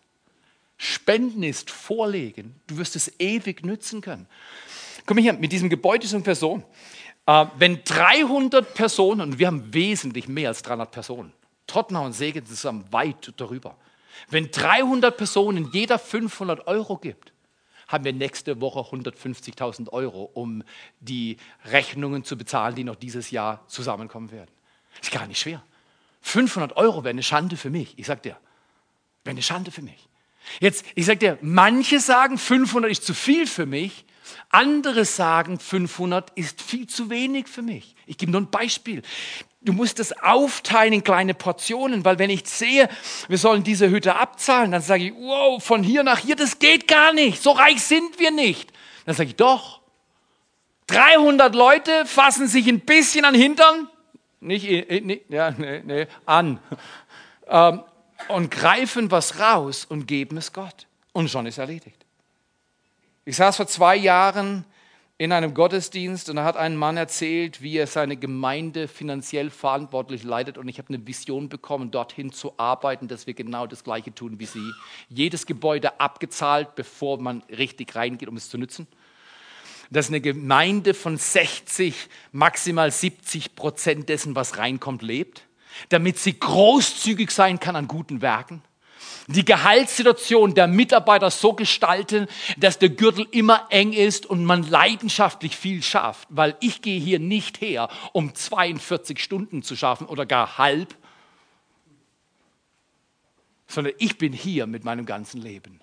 [0.76, 2.54] Spenden ist vorlegen.
[2.66, 4.26] Du wirst es ewig nützen können.
[5.06, 6.62] Komm hier, mit diesem Gebäude ist ungefähr so.
[7.56, 11.32] Wenn 300 Personen, und wir haben wesentlich mehr als 300 Personen,
[11.66, 13.78] Tottenham und Segen zusammen weit darüber.
[14.28, 17.32] Wenn 300 Personen jeder 500 Euro gibt,
[17.88, 20.62] haben wir nächste Woche 150.000 Euro, um
[21.00, 24.50] die Rechnungen zu bezahlen, die noch dieses Jahr zusammenkommen werden.
[25.00, 25.62] Ist gar nicht schwer.
[26.20, 27.98] 500 Euro wäre eine Schande für mich.
[27.98, 28.36] Ich sag dir,
[29.24, 30.08] wäre eine Schande für mich.
[30.60, 34.04] Jetzt, ich sag dir, manche sagen, 500 ist zu viel für mich.
[34.50, 37.94] Andere sagen, 500 ist viel zu wenig für mich.
[38.06, 39.02] Ich gebe nur ein Beispiel.
[39.68, 42.88] Du musst es aufteilen in kleine Portionen, weil wenn ich sehe,
[43.28, 46.88] wir sollen diese Hütte abzahlen, dann sage ich, wow, von hier nach hier, das geht
[46.88, 47.42] gar nicht.
[47.42, 48.72] So reich sind wir nicht.
[49.04, 49.82] Dann sage ich, doch.
[50.86, 53.88] 300 Leute fassen sich ein bisschen an Hintern,
[54.40, 54.64] nicht,
[55.04, 56.60] nicht ja, nee, nee, an,
[57.46, 57.82] ähm,
[58.28, 60.86] und greifen was raus und geben es Gott.
[61.12, 62.06] Und schon ist erledigt.
[63.26, 64.64] Ich saß vor zwei Jahren
[65.20, 70.22] in einem Gottesdienst und da hat ein Mann erzählt, wie er seine Gemeinde finanziell verantwortlich
[70.22, 70.56] leitet.
[70.58, 74.38] Und ich habe eine Vision bekommen, dorthin zu arbeiten, dass wir genau das Gleiche tun
[74.38, 74.72] wie Sie.
[75.08, 78.86] Jedes Gebäude abgezahlt, bevor man richtig reingeht, um es zu nützen.
[79.90, 85.42] Dass eine Gemeinde von 60, maximal 70 Prozent dessen, was reinkommt, lebt,
[85.88, 88.62] damit sie großzügig sein kann an guten Werken
[89.28, 95.56] die Gehaltssituation der Mitarbeiter so gestalten, dass der Gürtel immer eng ist und man leidenschaftlich
[95.56, 96.26] viel schafft.
[96.30, 100.96] Weil ich gehe hier nicht her, um 42 Stunden zu schaffen oder gar halb,
[103.66, 105.80] sondern ich bin hier mit meinem ganzen Leben.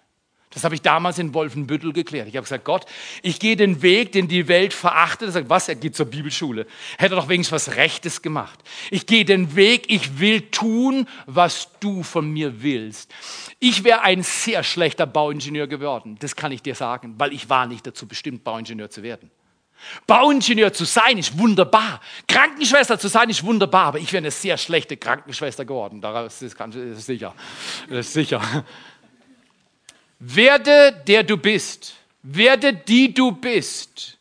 [0.56, 2.30] Das habe ich damals in Wolfenbüttel geklärt.
[2.30, 2.86] Ich habe gesagt, Gott,
[3.22, 5.28] ich gehe den Weg, den die Welt verachtet.
[5.28, 6.66] Er sagt, was, er geht zur Bibelschule.
[6.98, 8.58] Hätte er doch wenigstens was Rechtes gemacht.
[8.90, 13.14] Ich gehe den Weg, ich will tun, was du von mir willst.
[13.60, 16.16] Ich wäre ein sehr schlechter Bauingenieur geworden.
[16.20, 19.30] Das kann ich dir sagen, weil ich war nicht dazu bestimmt, Bauingenieur zu werden.
[20.08, 22.00] Bauingenieur zu sein ist wunderbar.
[22.28, 26.02] Krankenschwester zu sein ist wunderbar, aber ich wäre eine sehr schlechte Krankenschwester geworden.
[26.02, 27.34] Daraus ist, ist sicher.
[27.90, 28.42] Das ist sicher.
[30.20, 34.18] Werde der du bist, werde die du bist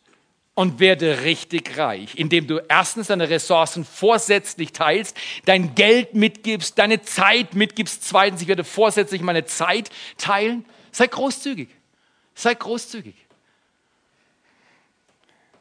[0.55, 7.03] und werde richtig reich, indem du erstens deine Ressourcen vorsätzlich teilst, dein Geld mitgibst, deine
[7.03, 8.05] Zeit mitgibst.
[8.05, 10.65] Zweitens, ich werde vorsätzlich meine Zeit teilen.
[10.93, 11.69] Sei großzügig.
[12.35, 13.15] Sei großzügig.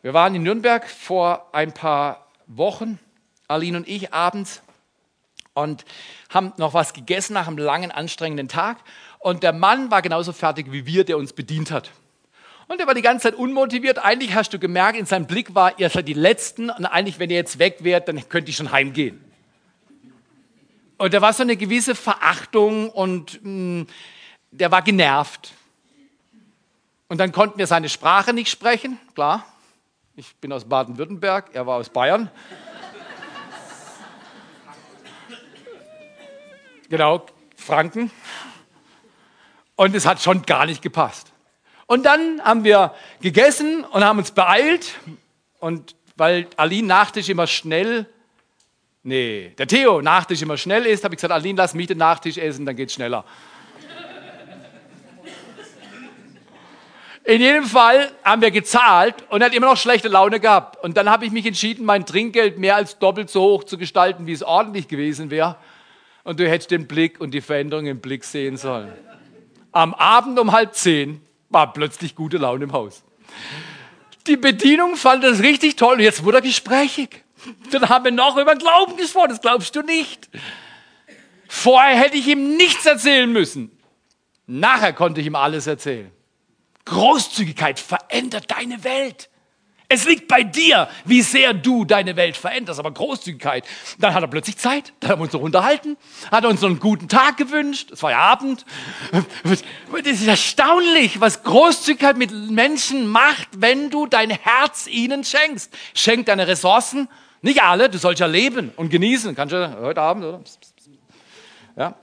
[0.03, 2.99] Wir waren in Nürnberg vor ein paar Wochen,
[3.47, 4.61] Aline und ich, abends
[5.53, 5.85] und
[6.29, 8.77] haben noch was gegessen nach einem langen, anstrengenden Tag.
[9.23, 11.91] Und der Mann war genauso fertig wie wir, der uns bedient hat.
[12.67, 13.97] Und er war die ganze Zeit unmotiviert.
[13.99, 16.69] Eigentlich hast du gemerkt, in seinem Blick war, ihr seid die Letzten.
[16.69, 19.23] Und eigentlich, wenn ihr jetzt weg wärt, dann könnte ich schon heimgehen.
[20.97, 23.88] Und da war so eine gewisse Verachtung und mh, mm,
[24.51, 25.53] der war genervt.
[27.07, 29.45] Und dann konnten wir seine Sprache nicht sprechen, klar.
[30.17, 32.29] Ich bin aus Baden-Württemberg, er war aus Bayern.
[36.89, 38.12] genau, Franken.
[39.75, 41.31] Und es hat schon gar nicht gepasst.
[41.88, 44.99] Und dann haben wir gegessen und haben uns beeilt.
[45.59, 48.05] Und weil Aline Nachtisch immer schnell,
[49.03, 52.38] nee, der Theo Nachtisch immer schnell ist, habe ich gesagt, Aline, lass mich den Nachtisch
[52.38, 53.25] essen, dann geht es schneller.
[57.25, 60.83] In jedem Fall haben wir gezahlt und er hat immer noch schlechte Laune gehabt.
[60.83, 64.27] Und dann habe ich mich entschieden, mein Trinkgeld mehr als doppelt so hoch zu gestalten,
[64.27, 65.55] wie es ordentlich gewesen wäre.
[66.25, 68.91] Und du hättest den Blick und die Veränderung im Blick sehen sollen.
[69.73, 73.03] Am Abend um halb zehn war plötzlich gute Laune im Haus.
[74.27, 75.99] Die Bedienung fand das richtig toll.
[75.99, 77.23] Jetzt wurde er gesprächig.
[77.71, 79.29] Dann haben wir noch über Glauben gesprochen.
[79.29, 80.29] Das glaubst du nicht.
[81.47, 83.77] Vorher hätte ich ihm nichts erzählen müssen.
[84.47, 86.12] Nachher konnte ich ihm alles erzählen.
[86.86, 89.29] Großzügigkeit verändert deine Welt.
[89.89, 92.79] Es liegt bei dir, wie sehr du deine Welt veränderst.
[92.79, 93.65] Aber Großzügigkeit,
[93.99, 95.97] dann hat er plötzlich Zeit, dann haben wir uns noch unterhalten,
[96.31, 98.65] hat uns noch einen guten Tag gewünscht, es war ja Abend.
[99.43, 99.61] Das
[100.05, 105.71] ist erstaunlich, was Großzügigkeit mit Menschen macht, wenn du dein Herz ihnen schenkst.
[105.93, 107.07] Schenk deine Ressourcen,
[107.41, 109.35] nicht alle, du sollst ja leben und genießen.
[109.35, 110.41] Kannst du heute Abend, oder?
[111.75, 111.95] Ja.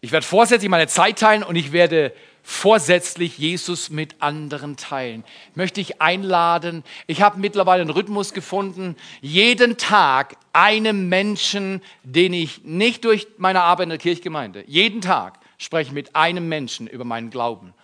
[0.00, 2.12] Ich werde vorsätzlich meine Zeit teilen und ich werde
[2.50, 5.22] vorsätzlich Jesus mit anderen teilen.
[5.54, 6.82] Möchte ich einladen.
[7.06, 13.60] Ich habe mittlerweile einen Rhythmus gefunden, jeden Tag einem Menschen, den ich nicht durch meine
[13.60, 17.74] Arbeit in der Kirchgemeinde, jeden Tag spreche mit einem Menschen über meinen Glauben,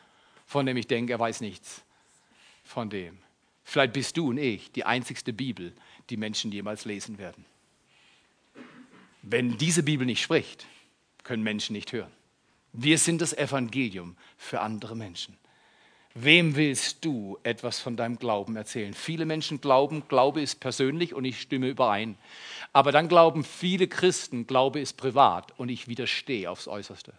[0.46, 1.83] von dem ich denke, er weiß nichts
[2.64, 3.18] von dem.
[3.64, 5.74] Vielleicht bist du und ich die einzigste Bibel,
[6.09, 7.44] die Menschen jemals lesen werden.
[9.20, 10.64] Wenn diese Bibel nicht spricht,
[11.22, 12.11] können Menschen nicht hören.
[12.77, 15.37] Wir sind das Evangelium für andere Menschen.
[16.17, 18.95] Wem willst du etwas von deinem Glauben erzählen?
[18.95, 22.17] Viele Menschen glauben, Glaube ist persönlich und ich stimme überein.
[22.73, 27.15] Aber dann glauben viele Christen, Glaube ist privat und ich widerstehe aufs Äußerste.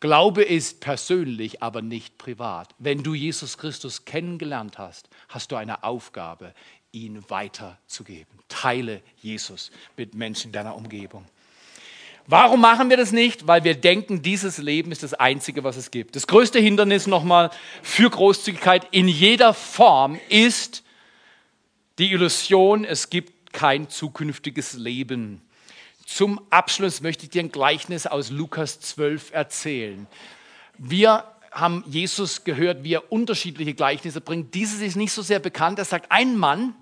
[0.00, 2.74] Glaube ist persönlich, aber nicht privat.
[2.78, 6.54] Wenn du Jesus Christus kennengelernt hast, hast du eine Aufgabe,
[6.90, 8.38] ihn weiterzugeben.
[8.48, 11.26] Teile Jesus mit Menschen deiner Umgebung.
[12.30, 13.46] Warum machen wir das nicht?
[13.46, 16.14] Weil wir denken, dieses Leben ist das Einzige, was es gibt.
[16.14, 17.50] Das größte Hindernis nochmal
[17.82, 20.84] für Großzügigkeit in jeder Form ist
[21.98, 25.40] die Illusion, es gibt kein zukünftiges Leben.
[26.04, 30.06] Zum Abschluss möchte ich dir ein Gleichnis aus Lukas 12 erzählen.
[30.76, 34.54] Wir haben Jesus gehört, wie er unterschiedliche Gleichnisse bringt.
[34.54, 35.78] Dieses ist nicht so sehr bekannt.
[35.78, 36.74] Er sagt, ein Mann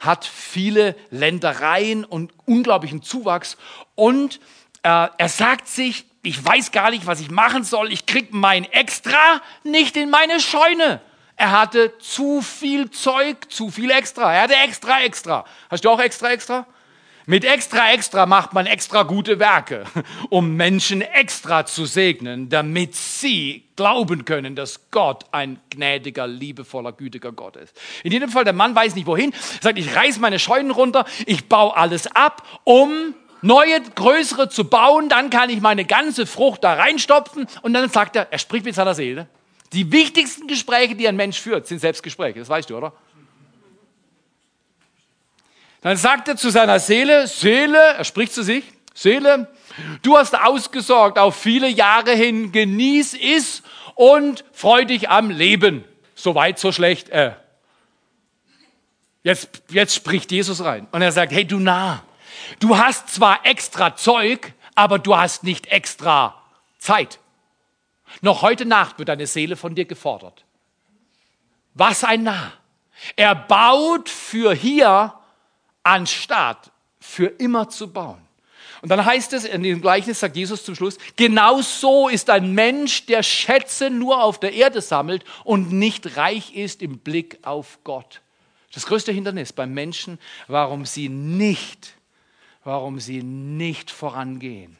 [0.00, 3.58] hat viele Ländereien und unglaublichen Zuwachs
[3.94, 4.40] und
[4.86, 7.92] äh, er sagt sich, ich weiß gar nicht, was ich machen soll.
[7.92, 11.00] Ich kriege mein Extra nicht in meine Scheune.
[11.34, 14.32] Er hatte zu viel Zeug, zu viel Extra.
[14.32, 15.44] Er hatte extra, extra.
[15.70, 16.66] Hast du auch extra, extra?
[17.26, 19.86] Mit extra, extra macht man extra gute Werke,
[20.30, 27.32] um Menschen extra zu segnen, damit sie glauben können, dass Gott ein gnädiger, liebevoller, gütiger
[27.32, 27.76] Gott ist.
[28.04, 31.48] In jedem Fall, der Mann weiß nicht wohin, sagt, ich reiß meine Scheunen runter, ich
[31.48, 36.74] baue alles ab, um neue, größere zu bauen, dann kann ich meine ganze Frucht da
[36.74, 39.28] reinstopfen und dann sagt er, er spricht mit seiner Seele.
[39.72, 42.92] Die wichtigsten Gespräche, die ein Mensch führt, sind Selbstgespräche, das weißt du, oder?
[45.82, 49.48] Dann sagt er zu seiner Seele, Seele, er spricht zu sich, Seele,
[50.02, 53.62] du hast ausgesorgt auf viele Jahre hin, genieß es
[53.94, 55.84] und freu dich am Leben.
[56.14, 57.10] So weit, so schlecht.
[57.10, 57.32] Äh.
[59.22, 62.02] Jetzt, jetzt spricht Jesus rein und er sagt, hey du nah,
[62.58, 66.40] du hast zwar extra Zeug, aber du hast nicht extra
[66.78, 67.18] Zeit.
[68.20, 70.44] Noch heute Nacht wird deine Seele von dir gefordert.
[71.74, 72.52] Was ein Nah.
[73.14, 75.12] Er baut für hier
[75.82, 78.26] anstatt für immer zu bauen.
[78.82, 82.52] Und dann heißt es, in dem Gleichnis sagt Jesus zum Schluss, genau so ist ein
[82.52, 87.78] Mensch, der Schätze nur auf der Erde sammelt und nicht reich ist im Blick auf
[87.84, 88.20] Gott.
[88.72, 91.95] Das größte Hindernis beim Menschen, warum sie nicht,
[92.66, 94.76] warum sie nicht vorangehen,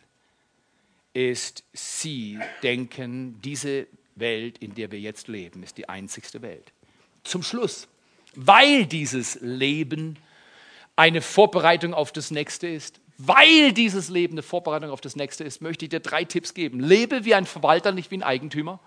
[1.15, 6.73] ist, sie denken, diese Welt, in der wir jetzt leben, ist die einzigste Welt.
[7.25, 7.89] Zum Schluss,
[8.35, 10.19] weil dieses Leben
[10.97, 13.01] eine Vorbereitung auf das nächste ist.
[13.19, 16.81] Weil dieses Leben eine Vorbereitung auf das nächste ist, möchte ich dir drei Tipps geben.
[16.81, 18.79] Lebe wie ein Verwalter, nicht wie ein Eigentümer.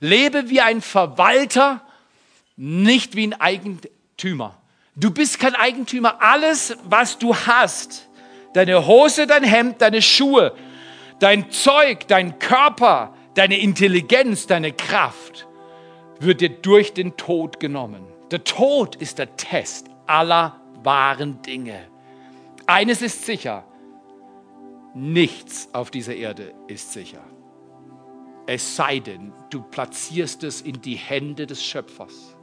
[0.00, 1.86] Lebe wie ein Verwalter,
[2.56, 4.58] nicht wie ein Eigentümer.
[4.94, 6.20] Du bist kein Eigentümer.
[6.20, 8.08] Alles, was du hast,
[8.54, 10.54] deine Hose, dein Hemd, deine Schuhe,
[11.18, 15.46] dein Zeug, dein Körper, deine Intelligenz, deine Kraft,
[16.20, 18.06] wird dir durch den Tod genommen.
[18.30, 21.88] Der Tod ist der Test aller wahren Dinge.
[22.66, 23.64] Eines ist sicher,
[24.94, 27.22] nichts auf dieser Erde ist sicher.
[28.46, 32.36] Es sei denn, du platzierst es in die Hände des Schöpfers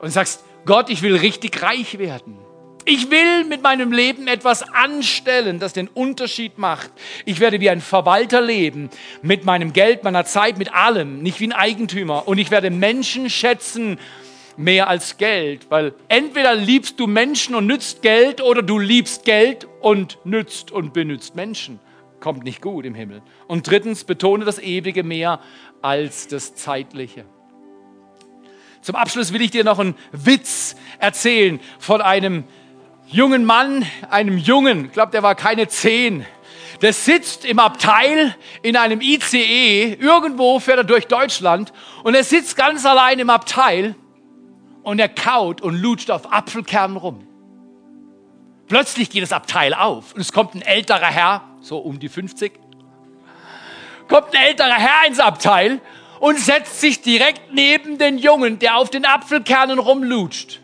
[0.00, 2.38] und sagst, Gott, ich will richtig reich werden.
[2.84, 6.90] Ich will mit meinem Leben etwas anstellen, das den Unterschied macht.
[7.24, 8.90] Ich werde wie ein Verwalter leben,
[9.22, 12.26] mit meinem Geld, meiner Zeit, mit allem, nicht wie ein Eigentümer.
[12.26, 13.98] Und ich werde Menschen schätzen
[14.56, 19.66] mehr als Geld, weil entweder liebst du Menschen und nützt Geld oder du liebst Geld
[19.80, 21.78] und nützt und benützt Menschen.
[22.20, 23.22] Kommt nicht gut im Himmel.
[23.46, 25.40] Und drittens, betone das Ewige mehr
[25.82, 27.24] als das Zeitliche.
[28.80, 32.44] Zum Abschluss will ich dir noch einen Witz erzählen von einem
[33.06, 36.26] jungen Mann, einem Jungen, ich glaube, der war keine zehn,
[36.80, 42.56] der sitzt im Abteil in einem ICE, irgendwo fährt er durch Deutschland und er sitzt
[42.56, 43.94] ganz allein im Abteil
[44.82, 47.26] und er kaut und lutscht auf Apfelkernen rum.
[48.66, 52.52] Plötzlich geht das Abteil auf und es kommt ein älterer Herr, so um die 50,
[54.08, 55.80] kommt ein älterer Herr ins Abteil
[56.18, 60.61] und setzt sich direkt neben den Jungen, der auf den Apfelkernen rumlutscht.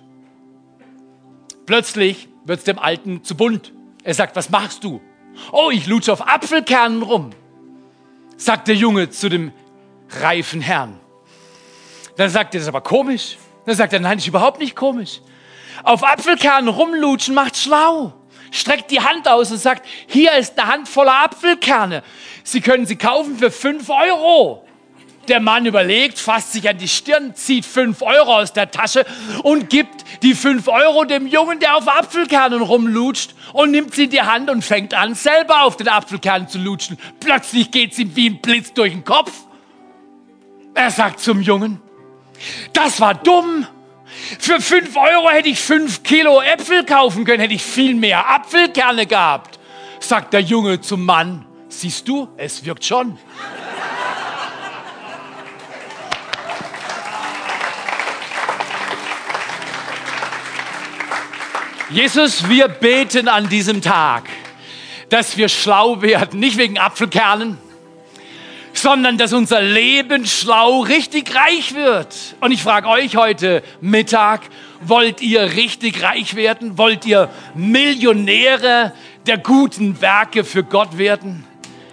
[1.68, 3.74] Plötzlich wird es dem Alten zu bunt.
[4.02, 5.02] Er sagt, was machst du?
[5.52, 7.28] Oh, ich lutsche auf Apfelkernen rum,
[8.38, 9.52] sagt der Junge zu dem
[10.08, 10.98] reifen Herrn.
[12.16, 13.36] Dann sagt er, das ist aber komisch.
[13.66, 15.20] Dann sagt er, nein, ist überhaupt nicht komisch.
[15.82, 18.14] Auf Apfelkernen rumlutschen macht schlau.
[18.50, 22.02] Streckt die Hand aus und sagt, hier ist eine Hand voller Apfelkerne.
[22.44, 24.66] Sie können sie kaufen für fünf Euro.
[25.28, 29.04] Der Mann überlegt, fasst sich an die Stirn, zieht fünf Euro aus der Tasche
[29.42, 34.10] und gibt die fünf Euro dem Jungen, der auf Apfelkernen rumlutscht und nimmt sie in
[34.10, 36.98] die Hand und fängt an, selber auf den Apfelkernen zu lutschen.
[37.20, 39.32] Plötzlich geht es ihm wie ein Blitz durch den Kopf.
[40.74, 41.80] Er sagt zum Jungen,
[42.72, 43.66] das war dumm.
[44.38, 49.04] Für fünf Euro hätte ich fünf Kilo Äpfel kaufen können, hätte ich viel mehr Apfelkerne
[49.04, 49.58] gehabt,
[50.00, 51.44] sagt der Junge zum Mann.
[51.68, 53.18] Siehst du, es wirkt schon.
[61.90, 64.24] Jesus, wir beten an diesem Tag,
[65.08, 67.56] dass wir schlau werden, nicht wegen Apfelkernen,
[68.74, 72.14] sondern dass unser Leben schlau richtig reich wird.
[72.40, 74.42] Und ich frage euch heute Mittag,
[74.82, 76.76] wollt ihr richtig reich werden?
[76.76, 78.92] Wollt ihr Millionäre
[79.26, 81.46] der guten Werke für Gott werden?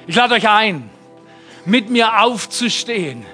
[0.08, 0.89] Ich lade euch ein,
[1.64, 3.26] mit mir aufzustehen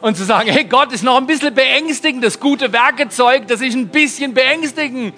[0.00, 3.76] und zu sagen, hey, Gott ist noch ein bisschen beängstigend, das gute Werkezeug, das ist
[3.76, 5.14] ein bisschen beängstigend,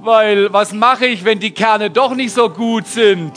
[0.00, 3.32] weil was mache ich, wenn die Kerne doch nicht so gut sind?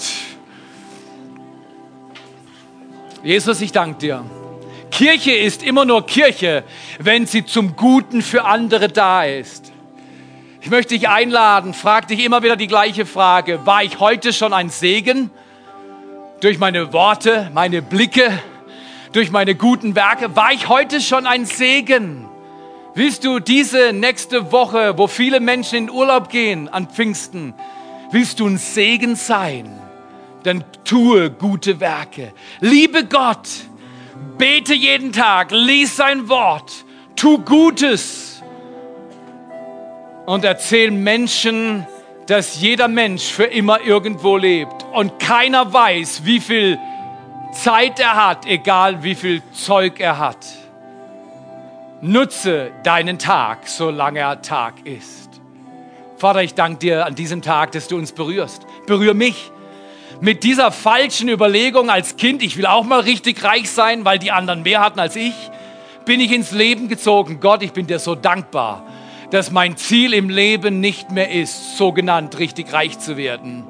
[3.23, 4.25] Jesus, ich danke dir.
[4.91, 6.63] Kirche ist immer nur Kirche,
[6.99, 9.71] wenn sie zum Guten für andere da ist.
[10.61, 13.65] Ich möchte dich einladen, frag dich immer wieder die gleiche Frage.
[13.65, 15.31] War ich heute schon ein Segen?
[16.41, 18.31] Durch meine Worte, meine Blicke,
[19.11, 20.35] durch meine guten Werke?
[20.35, 22.28] War ich heute schon ein Segen?
[22.99, 27.53] Willst du diese nächste Woche, wo viele Menschen in Urlaub gehen an Pfingsten,
[28.11, 29.79] willst du ein Segen sein?
[30.43, 32.33] dann tue gute Werke.
[32.59, 33.47] Liebe Gott,
[34.37, 36.85] bete jeden Tag, lies sein Wort,
[37.15, 38.43] tu Gutes
[40.25, 41.87] und erzähl Menschen,
[42.27, 46.77] dass jeder Mensch für immer irgendwo lebt und keiner weiß, wie viel
[47.53, 50.58] Zeit er hat, egal wie viel Zeug er hat.
[52.01, 55.41] Nutze deinen Tag, solange er Tag ist.
[56.17, 58.65] Vater, ich danke dir an diesem Tag, dass du uns berührst.
[58.85, 59.51] Berühr mich
[60.21, 64.31] mit dieser falschen Überlegung als Kind, ich will auch mal richtig reich sein, weil die
[64.31, 65.33] anderen mehr hatten als ich,
[66.05, 67.39] bin ich ins Leben gezogen.
[67.39, 68.85] Gott, ich bin dir so dankbar,
[69.31, 73.65] dass mein Ziel im Leben nicht mehr ist, so genannt richtig reich zu werden,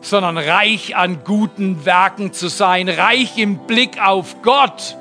[0.00, 4.96] sondern reich an guten Werken zu sein, reich im Blick auf Gott.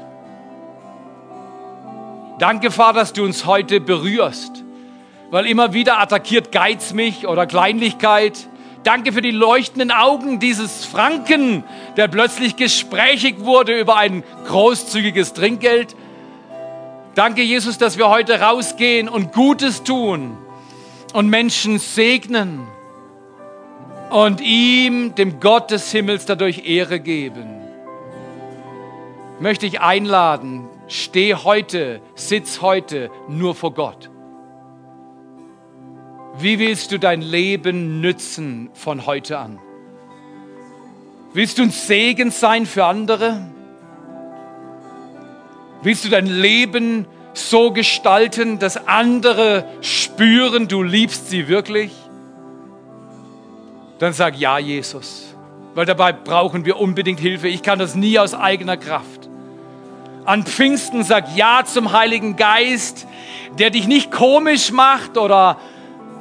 [2.39, 4.63] Danke, Vater, dass du uns heute berührst,
[5.29, 8.49] weil immer wieder attackiert Geiz mich oder Kleinlichkeit
[8.83, 11.65] Danke für die leuchtenden Augen dieses Franken,
[11.97, 15.95] der plötzlich gesprächig wurde über ein großzügiges Trinkgeld.
[17.13, 20.37] Danke, Jesus, dass wir heute rausgehen und Gutes tun
[21.13, 22.67] und Menschen segnen
[24.11, 27.59] und ihm, dem Gott des Himmels, dadurch Ehre geben.
[29.41, 34.09] Möchte ich einladen, steh heute, sitz heute nur vor Gott.
[36.37, 39.59] Wie willst du dein Leben nützen von heute an?
[41.33, 43.45] Willst du ein Segen sein für andere?
[45.81, 51.91] Willst du dein Leben so gestalten, dass andere spüren, du liebst sie wirklich?
[53.99, 55.35] Dann sag ja, Jesus,
[55.75, 57.49] weil dabei brauchen wir unbedingt Hilfe.
[57.49, 59.18] Ich kann das nie aus eigener Kraft.
[60.29, 63.07] An Pfingsten sag ja zum Heiligen Geist,
[63.57, 65.57] der dich nicht komisch macht oder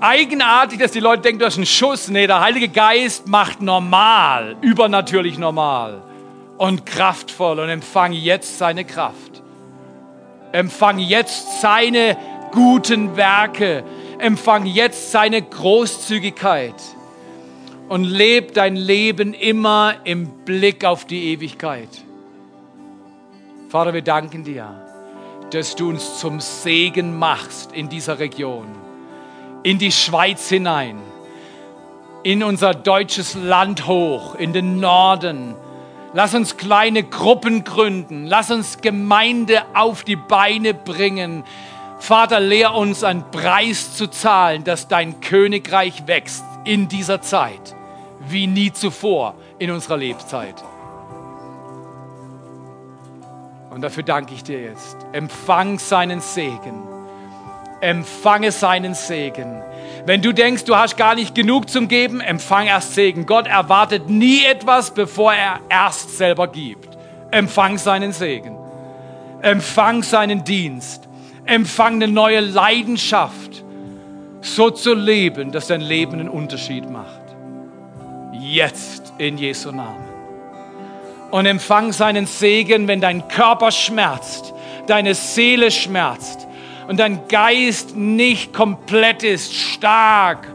[0.01, 2.09] eigenartig, dass die Leute denken, du hast einen Schuss.
[2.09, 6.01] Nee, der Heilige Geist macht normal, übernatürlich normal
[6.57, 9.43] und kraftvoll und empfang jetzt seine Kraft.
[10.53, 12.17] Empfang jetzt seine
[12.51, 13.85] guten Werke.
[14.17, 16.73] Empfang jetzt seine Großzügigkeit.
[17.91, 21.91] Und leb dein Leben immer im Blick auf die Ewigkeit.
[23.69, 24.75] Vater, wir danken dir,
[25.51, 28.67] dass du uns zum Segen machst in dieser Region
[29.63, 30.99] in die Schweiz hinein,
[32.23, 35.55] in unser deutsches Land hoch, in den Norden.
[36.15, 38.27] Lass uns kleine Gruppen gründen.
[38.27, 41.45] Lass uns Gemeinde auf die Beine bringen.
[41.99, 47.77] Vater, lehr uns einen Preis zu zahlen, dass dein Königreich wächst in dieser Zeit,
[48.29, 50.55] wie nie zuvor in unserer Lebzeit.
[53.71, 54.97] Und dafür danke ich dir jetzt.
[55.13, 56.99] Empfang seinen Segen
[57.81, 59.63] empfange seinen Segen.
[60.07, 63.27] Wenn du denkst, du hast gar nicht genug zum Geben, empfang erst Segen.
[63.27, 66.97] Gott erwartet nie etwas, bevor er erst selber gibt.
[67.31, 68.57] Empfang seinen Segen.
[69.43, 71.09] Empfang seinen Dienst.
[71.45, 73.65] Empfang eine neue Leidenschaft,
[74.41, 77.23] so zu leben, dass dein Leben einen Unterschied macht.
[78.33, 80.08] Jetzt in Jesu Namen.
[81.31, 84.55] Und empfang seinen Segen, wenn dein Körper schmerzt,
[84.87, 86.49] deine Seele schmerzt,
[86.89, 90.49] und dein Geist nicht komplett ist, stark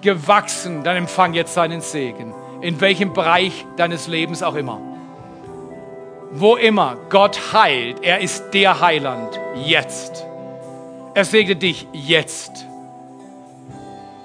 [0.00, 2.32] gewachsen, dann empfang jetzt seinen Segen.
[2.60, 4.80] In welchem Bereich deines Lebens auch immer.
[6.30, 10.24] Wo immer Gott heilt, er ist der Heiland jetzt.
[11.12, 12.66] Er segnet dich jetzt.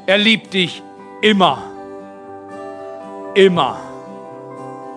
[0.06, 0.84] Er liebt dich
[1.22, 1.64] immer.
[3.34, 3.89] Immer.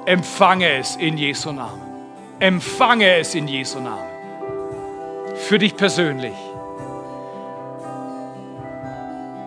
[0.04, 1.80] Empfange es in Jesu Namen.
[2.40, 4.12] Empfange es in Jesu Namen
[5.42, 6.34] für dich persönlich.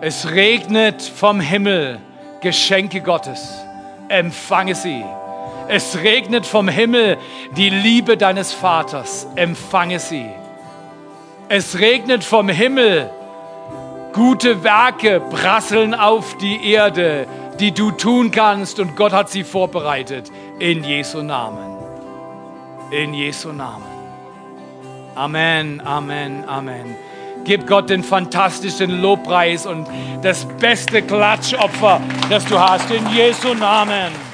[0.00, 2.00] Es regnet vom Himmel
[2.40, 3.52] Geschenke Gottes.
[4.08, 5.04] Empfange sie.
[5.68, 7.18] Es regnet vom Himmel
[7.56, 9.26] die Liebe deines Vaters.
[9.34, 10.30] Empfange sie.
[11.48, 13.10] Es regnet vom Himmel.
[14.12, 17.26] Gute Werke prasseln auf die Erde,
[17.58, 20.30] die du tun kannst und Gott hat sie vorbereitet.
[20.58, 21.76] In Jesu Namen.
[22.90, 23.84] In Jesu Namen.
[25.14, 26.96] Amen, Amen, Amen.
[27.44, 29.86] Gib Gott den fantastischen Lobpreis und
[30.22, 32.00] das beste Klatschopfer,
[32.30, 32.90] das du hast.
[32.90, 34.25] In Jesu Namen.